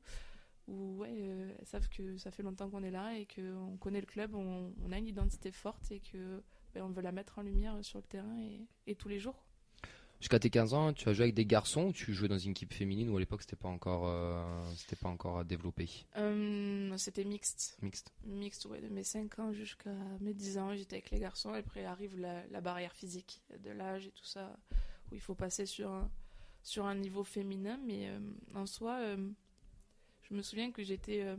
[0.68, 4.02] où ouais, euh, elles savent que ça fait longtemps qu'on est là et qu'on connaît
[4.02, 6.42] le club, on, a une identité forte et que
[6.74, 8.38] ben, on veut la mettre en lumière sur le terrain
[8.86, 9.44] et, tous les jours.
[10.20, 12.52] Jusqu'à tes 15 ans, tu as joué avec des garçons ou tu jouais dans une
[12.52, 15.88] équipe féminine ou à l'époque c'était pas encore euh, c'était pas encore développé?
[16.18, 17.78] Euh, C'était mixte.
[17.84, 18.12] Mixte.
[18.26, 21.60] Mixte, ouais, de mes 5 ans jusqu'à mes 10 ans, j'étais avec les garçons et
[21.60, 24.58] après arrive la, barrière physique de l'âge et tout ça
[25.12, 26.10] où il faut passer sur un,
[26.64, 28.12] sur un niveau féminin mais
[28.56, 29.16] en soi
[30.30, 31.36] je me souviens que j'étais euh,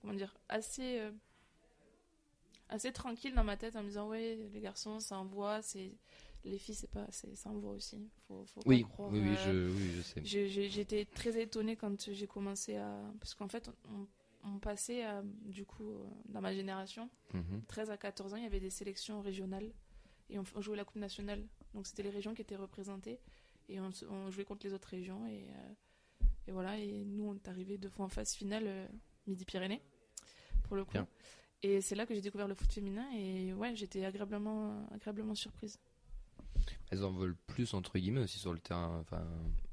[0.00, 1.10] comment dire assez euh,
[2.68, 5.92] assez tranquille dans ma tête en me disant ouais les garçons ça envoie c'est
[6.44, 8.10] les filles c'est pas ça envoie aussi.
[8.28, 10.68] Faut, faut oui, croire, oui, oui, je, oui je sais.
[10.68, 13.70] J'étais très étonnée quand j'ai commencé à parce qu'en fait
[14.42, 15.04] on, passait
[15.46, 17.08] du coup euh, dans ma génération
[17.68, 17.94] 13 mhm.
[17.94, 19.72] à 14 ans il y avait des sélections régionales
[20.28, 21.42] et on, jouait la coupe nationale.
[21.72, 23.18] Donc c'était les régions qui étaient représentées
[23.70, 25.46] et on, on jouait contre les autres régions et
[26.46, 28.86] et voilà, et nous, on est arrivé deux fois en phase finale euh,
[29.26, 29.82] Midi-Pyrénées,
[30.64, 30.98] pour le coup.
[31.62, 35.78] Et c'est là que j'ai découvert le foot féminin et ouais, j'étais agréablement, agréablement surprise.
[36.90, 38.98] Elles en veulent plus, entre guillemets, aussi sur le terrain.
[39.00, 39.26] Enfin...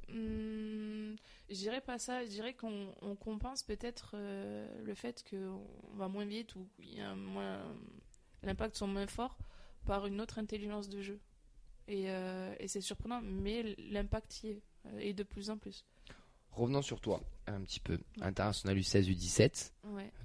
[0.09, 1.15] Hum,
[1.49, 6.25] je dirais pas ça, je dirais qu'on compense peut-être euh, le fait qu'on va moins
[6.25, 7.61] vite ou il y a moins.
[8.43, 9.37] L'impact sont moins fort
[9.85, 11.19] par une autre intelligence de jeu.
[11.87, 14.61] Et, euh, et c'est surprenant, mais l'impact y est,
[14.99, 15.85] et de plus en plus.
[16.51, 17.97] Revenons sur toi un petit peu.
[18.21, 19.71] International U16, U17.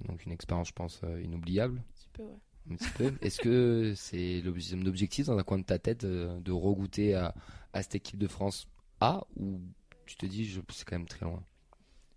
[0.07, 1.79] Donc une expérience, je pense, euh, inoubliable.
[1.79, 2.39] Un petit peu, ouais.
[2.71, 3.13] Un petit peu.
[3.21, 7.33] Est-ce que c'est l'objectif dans un coin de ta tête euh, de regoûter à,
[7.75, 8.67] cette équipe de France
[8.99, 9.59] A ou
[10.05, 11.43] tu te dis c'est quand même très loin?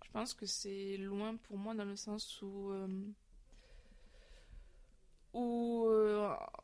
[0.03, 2.71] Je pense que c'est loin pour moi dans le sens où.
[2.71, 2.87] Euh,
[5.33, 5.87] ou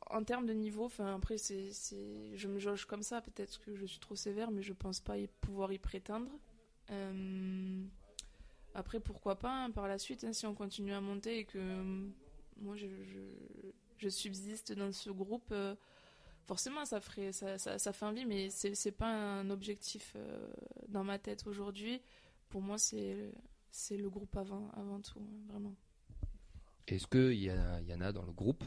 [0.10, 1.70] en termes de niveau, enfin après c'est,
[2.36, 5.18] je me jauge comme ça, peut-être que je suis trop sévère, mais je pense pas
[5.18, 6.30] y pouvoir y prétendre.
[6.92, 7.84] Euh,
[8.74, 11.58] après, pourquoi pas hein, par la suite, hein, si on continue à monter et que
[11.58, 12.08] euh,
[12.58, 15.76] moi je, subsiste dans ce groupe, euh,
[16.46, 20.16] forcément ça, ferait, ça, ça, fait envie, mais c'est, c'est pas un objectif
[20.88, 22.02] dans ma tête aujourd'hui.
[22.50, 23.32] Pour moi, c'est,
[23.72, 25.76] c'est le groupe avant, avant tout, hein, vraiment.
[26.88, 28.64] Est-ce qu'il y, y en a dans le groupe,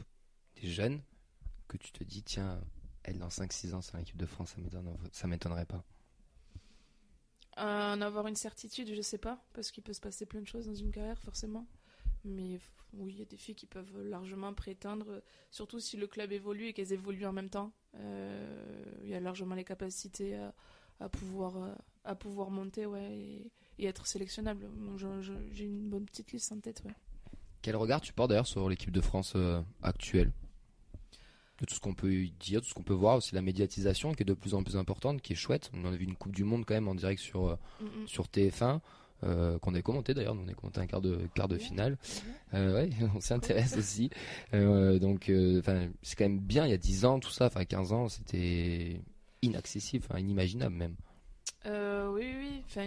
[0.61, 1.01] des jeunes,
[1.69, 2.61] que tu te dis, tiens,
[3.05, 4.55] elle dans 5-6 ans sur l'équipe de France,
[5.13, 5.85] ça m'étonnerait pas?
[7.61, 10.67] En avoir une certitude, je sais pas, parce qu'il peut se passer plein de choses
[10.67, 11.67] dans une carrière, forcément.
[12.25, 12.59] Mais
[12.93, 16.67] oui, il y a des filles qui peuvent largement prétendre, surtout si le club évolue
[16.67, 17.73] et qu'elles évoluent en même temps.
[17.97, 20.37] Euh, il y a largement les capacités
[21.01, 24.69] à, pouvoir, à pouvoir monter ouais, et, être sélectionnable.
[25.53, 26.83] J'ai une bonne petite liste en tête.
[27.63, 30.33] Quel regard tu portes d'ailleurs sur l'équipe de France euh, actuelle?
[31.61, 34.23] De tout ce qu'on peut dire, tout ce qu'on peut voir, aussi la médiatisation qui
[34.23, 35.71] est de plus en plus importante, qui est chouette.
[35.75, 37.57] On a vu une Coupe du Monde quand même en direct sur, euh,
[38.07, 38.81] sur TF1.
[39.23, 41.99] Euh, qu'on a commenté d'ailleurs, on a commenté un quart de quart de finale.
[42.55, 44.11] Euh, ouais, on s'intéresse aussi.
[44.55, 45.31] Euh, donc,
[46.03, 46.67] c'est quand même bien.
[46.67, 49.01] Il y a 10 ans, tout ça, enfin 15 ans, c'était
[49.43, 50.95] inaccessible, enfin inimaginable même.
[51.67, 52.63] oui, oui.
[52.67, 52.87] Enfin,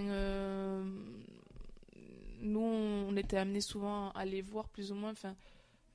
[2.42, 5.12] nous, on était amenés souvent à les voir plus ou moins.
[5.12, 5.36] Enfin,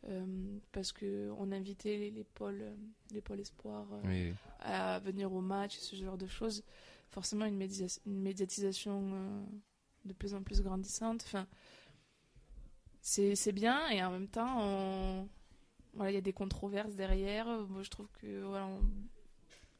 [0.07, 2.65] euh, parce qu'on invitait les, les pôles,
[3.11, 6.63] les pôles espoirs euh, à venir au match, ce genre de choses.
[7.11, 7.61] Forcément, une,
[8.07, 9.45] une médiatisation euh,
[10.05, 11.23] de plus en plus grandissante.
[11.27, 11.47] Enfin,
[13.01, 15.27] c'est bien et en même temps,
[15.95, 17.47] voilà, il y a des controverses derrière.
[17.69, 18.69] Moi, je trouve que voilà,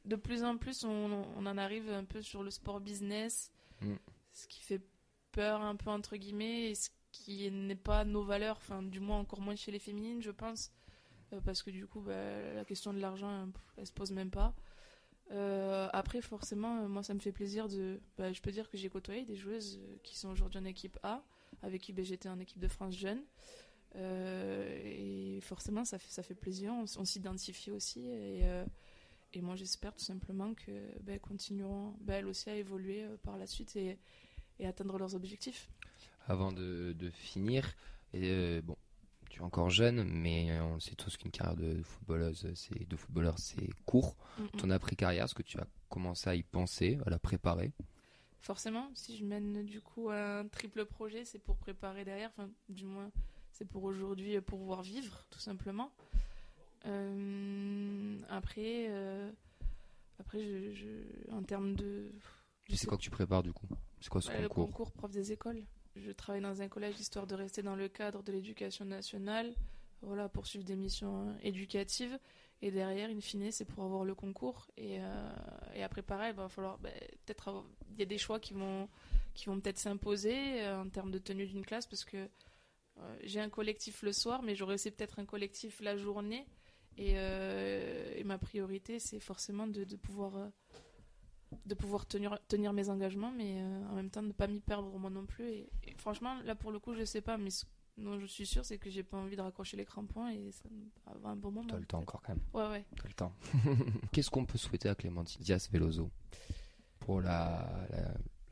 [0.05, 3.53] de plus en plus, on, on, en arrive un peu sur le sport business,
[3.83, 3.95] mm.
[4.33, 4.81] ce qui fait
[5.33, 6.89] peur un peu entre guillemets, et ce
[7.25, 10.73] qui n'est pas nos valeurs, enfin du moins encore moins chez les féminines, je pense,
[11.33, 14.55] euh, parce que du coup, bah, la question de l'argent, elle, se pose même pas.
[15.31, 18.01] Euh, après, forcément, euh, moi, ça me fait plaisir de.
[18.17, 21.23] Bah, je peux dire que j'ai côtoyé des joueuses qui sont aujourd'hui en équipe A,
[21.63, 23.23] avec qui bah, j'étais en équipe de France jeune.
[23.95, 26.73] et forcément, ça fait, plaisir.
[26.73, 28.07] On, s'identifie aussi.
[28.07, 28.43] Et,
[29.35, 33.99] et moi, j'espère tout simplement qu'elles continueront, elles aussi, à évoluer par la suite et,
[34.59, 35.69] et atteindre leurs objectifs
[36.29, 37.75] avant de, finir.
[38.13, 38.77] Et, euh, bon,
[39.31, 43.39] tu es encore jeune, mais on sait tous qu'une carrière de footballeuse, c'est de footballeur,
[43.39, 44.17] c'est court.
[44.59, 47.73] Ton après-carrière, est-ce que tu as commencé à y penser, à la préparer?
[48.41, 52.85] Forcément, si je mène du coup un triple projet, c'est pour préparer derrière, enfin, du
[52.85, 53.11] moins,
[53.53, 55.93] c'est pour aujourd'hui pour pouvoir vivre, tout simplement.
[56.87, 59.31] Euh, après, euh,
[60.21, 60.41] après
[60.75, 62.13] je, en termes de.
[62.73, 63.67] C'est quoi que tu prépares du coup?
[64.01, 64.43] C'est quoi ce concours?
[64.43, 65.65] Le concours prof des écoles
[65.99, 69.55] je travaille dans un collège histoire de rester dans le cadre de l'éducation nationale,
[70.03, 72.19] voilà, poursuivre des missions hein, éducatives.
[72.61, 74.69] Et derrière, in fine, c'est pour avoir le concours.
[74.77, 76.93] Et, euh, après, pareil, il va falloir ben,
[77.25, 78.89] peut-être Il y a des choix qui vont,
[79.35, 83.41] qui vont peut-être s'imposer euh, en termes de tenue d'une classe parce que euh, j'ai
[83.41, 86.47] un collectif le soir, mais j'aurais aussi peut-être un collectif la journée.
[86.97, 87.15] Et,
[88.25, 90.51] ma priorité, c'est forcément de pouvoir
[91.67, 94.61] de pouvoir tenir, tenir mes engagements, mais euh, en même temps de ne pas m'y
[94.61, 95.45] perdre moi non plus.
[95.49, 97.65] Et, franchement, là pour le coup, je sais pas, mais ce
[97.97, 100.69] dont je suis sûr, c'est que j'ai pas envie de raccrocher les crampons et ça
[101.21, 101.69] va un bon moment.
[101.69, 102.45] T'as le temps encore quand même.
[102.53, 102.85] Ouais, ouais.
[102.97, 103.33] T'as le temps.
[104.13, 106.11] Qu'est-ce qu'on peut souhaiter à Clémentine Diaz Veloso
[107.01, 107.69] pour la,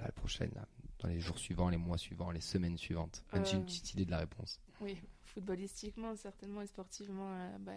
[0.00, 0.50] la, prochaine,
[0.98, 3.24] dans les jours suivants, les mois suivants, les semaines suivantes?
[3.32, 4.60] Même j'ai une euh, petite idée de la réponse.
[4.80, 7.72] Oui, footballistiquement, certainement, et sportivement, euh, bah,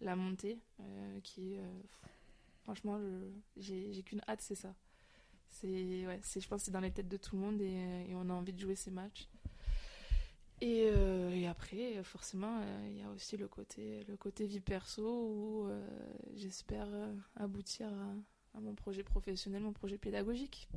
[0.00, 0.58] la, montée
[1.22, 1.60] qui est
[2.62, 2.98] Franchement,
[3.56, 4.74] j'ai qu'une hâte, c'est ça.
[5.48, 8.30] C'est, ouais, je pense que c'est dans les têtes de tout le monde et, on
[8.30, 9.28] a envie de jouer ces matchs.
[10.60, 15.02] Et, euh, après, forcément, euh, il y a aussi le côté, le côté vie perso
[15.02, 15.84] où euh,
[16.34, 16.88] j'espère
[17.36, 17.88] aboutir
[18.54, 20.68] à, mon projet professionnel, mon projet pédagogique.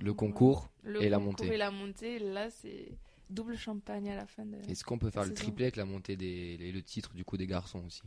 [0.00, 0.68] le concours
[1.00, 1.46] et la montée.
[1.46, 2.98] Et la montée, là, c'est
[3.30, 4.58] double champagne à la fin de.
[4.68, 7.46] Est-ce qu'on peut faire le triplé avec la montée des le titre du coup des
[7.46, 8.02] garçons aussi?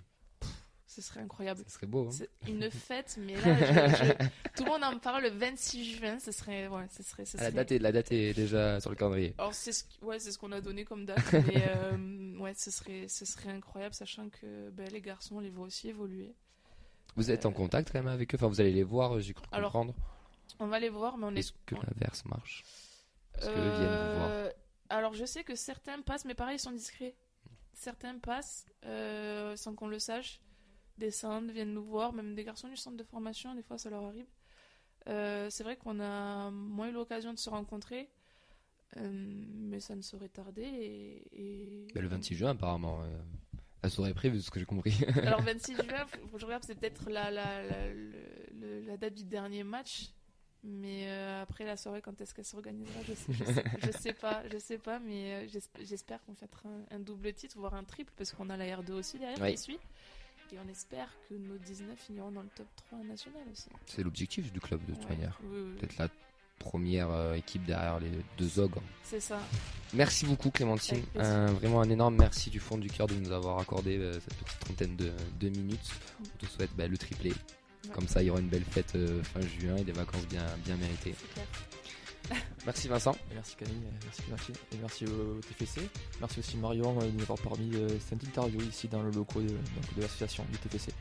[0.97, 1.61] Ce serait incroyable.
[1.67, 2.09] Ce serait beau.
[2.09, 4.15] Hein une fête, mais là,
[4.55, 6.17] tout le monde en parle le 26 juin.
[6.19, 9.35] Ce serait, ouais, ce serait, La, date est, la date est déjà sur le calendrier.
[9.37, 11.21] Alors, c'est ce, ouais, c'est ce qu'on a donné comme date.
[11.33, 15.51] mais euh, ouais, ce serait, ce serait incroyable, sachant que ben, les garçons, on les
[15.51, 16.33] voit aussi évoluer.
[17.15, 18.37] Vous êtes en euh, contact quand même avec eux?
[18.37, 19.93] Enfin, vous allez les voir, j'ai cru comprendre.
[20.59, 21.39] On va les voir, mais on est.
[21.39, 22.63] Est-ce que l'inverse marche?
[23.37, 24.29] Est-ce qu'eux viennent vous voir?
[24.31, 24.49] Euh,
[24.89, 27.13] Alors, je sais que certains passent, mais pareil, ils sont discrets.
[27.73, 28.65] Certains passent
[29.55, 30.39] sans qu'on le sache
[30.97, 34.03] descendent, viennent nous voir, même des garçons du centre de formation, des fois ça leur
[34.03, 34.25] arrive.
[35.07, 38.09] Euh, c'est vrai qu'on a moins eu l'occasion de se rencontrer,
[38.97, 39.09] euh,
[39.55, 40.63] mais ça ne saurait tarder.
[41.31, 43.01] Et, bah, le 26 juin, apparemment.
[43.03, 43.17] Euh,
[43.83, 44.93] la soirée prévue, ce que j'ai compris.
[45.23, 46.05] Alors, 26 juin,
[46.35, 47.77] je regarde, c'est peut-être la, la, la,
[48.85, 50.09] la, date du dernier match.
[50.63, 54.43] Mais après la soirée, quand est-ce qu'elle s'organisera, je sais, je, sais, je sais pas,
[54.51, 58.11] je sais pas, mais j'esp- j'espère qu'on fêtera un, un double titre, voire un triple,
[58.17, 59.51] parce qu'on a la R2 aussi derrière Oui.
[59.51, 59.79] qui suit.
[60.53, 63.67] Et on espère que nos 19 finiront dans le top 3 national aussi.
[63.85, 65.15] C'est l'objectif du club de toute Ouais.
[65.15, 65.37] manière.
[65.43, 65.79] Oui, oui, oui.
[65.79, 66.07] Peut-être la
[66.59, 68.81] première euh, équipe derrière les deux ogres.
[69.03, 69.39] C'est ça.
[69.93, 71.03] Merci beaucoup Clémentine.
[71.17, 74.33] Un- vraiment un énorme merci du fond du cœur de nous avoir accordé euh, cette
[74.35, 75.91] petite trentaine de, de minutes.
[76.21, 77.31] On te souhaite bah, le triplé.
[77.31, 77.91] Ouais.
[77.93, 80.45] Comme ça, il y aura une belle fête euh, fin juin et des vacances bien,
[80.65, 81.13] bien méritées.
[81.17, 81.45] C'est clair.
[82.65, 83.15] Merci Vincent.
[83.33, 85.81] Merci Camille, merci Clémentine, et merci au TFC.
[86.19, 90.01] Merci aussi Marion euh, de nous permis euh, cette interview ici dans le locaux de
[90.01, 90.91] l'association du TFC.